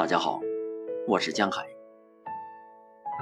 [0.00, 0.40] 大家好，
[1.06, 1.62] 我是江海。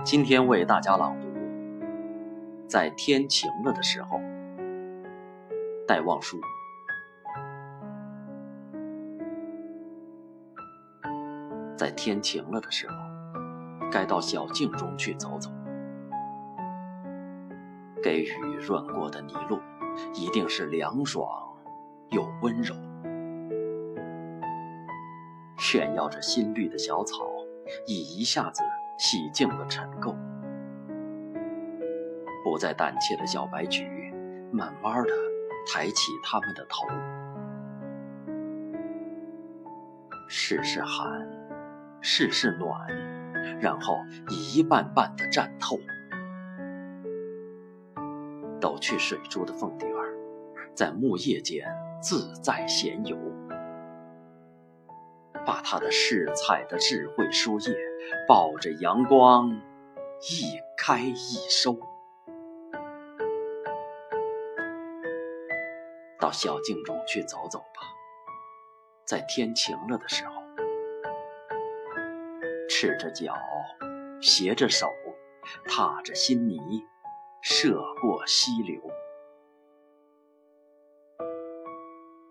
[0.04, 1.26] 今天为大家朗读
[2.68, 4.16] 《在天晴了的时候》，
[5.88, 6.38] 戴望舒。
[11.76, 12.94] 在天晴了的时候，
[13.90, 15.50] 该到小径中去走走。
[18.00, 19.58] 给雨润过的泥路，
[20.14, 21.28] 一定是凉爽
[22.10, 22.72] 又温柔。
[25.58, 27.26] 炫耀着新绿的小草，
[27.86, 28.62] 已一下子
[28.98, 30.14] 洗净了尘垢。
[32.44, 33.84] 不再胆怯的小白菊，
[34.52, 35.10] 慢慢的
[35.66, 36.86] 抬起它们的头。
[40.28, 41.28] 试试寒，
[42.00, 42.88] 试试暖，
[43.60, 43.98] 然后
[44.30, 45.78] 一瓣瓣的绽透。
[48.60, 50.14] 抖去水珠的凤蝶儿，
[50.74, 51.66] 在木叶间
[52.00, 53.16] 自在闲游。
[55.48, 57.74] 把他的饰彩的智慧书页，
[58.28, 59.50] 抱着阳光，
[60.20, 61.14] 一开一
[61.48, 61.74] 收。
[66.20, 67.80] 到小径中去走走吧，
[69.06, 70.34] 在天晴了的时候，
[72.68, 73.34] 赤着脚，
[74.20, 74.86] 携着手，
[75.64, 76.58] 踏着新泥，
[77.40, 78.78] 涉过溪流。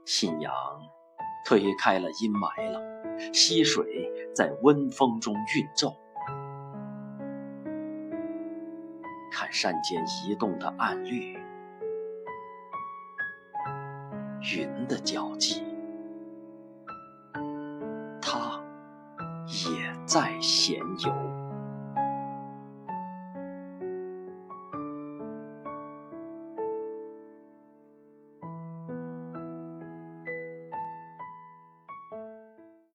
[0.05, 0.53] 信仰
[1.47, 2.81] 推开了阴霾了。
[3.31, 5.95] 溪水在温风中韵皱，
[9.31, 11.39] 看山间移动的暗绿，
[14.41, 15.63] 云的脚迹，
[18.21, 18.61] 它
[19.47, 21.36] 也在闲游。